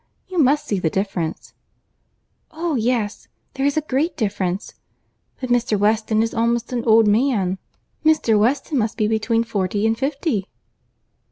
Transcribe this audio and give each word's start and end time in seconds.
You 0.27 0.39
must 0.39 0.65
see 0.65 0.79
the 0.79 0.89
difference." 0.89 1.53
"Oh 2.49 2.73
yes!—there 2.73 3.67
is 3.67 3.77
a 3.77 3.81
great 3.81 4.17
difference. 4.17 4.73
But 5.39 5.51
Mr. 5.51 5.77
Weston 5.77 6.23
is 6.23 6.33
almost 6.33 6.73
an 6.73 6.83
old 6.85 7.07
man. 7.07 7.59
Mr. 8.03 8.39
Weston 8.39 8.79
must 8.79 8.97
be 8.97 9.07
between 9.07 9.43
forty 9.43 9.85
and 9.85 9.95
fifty." 9.95 10.47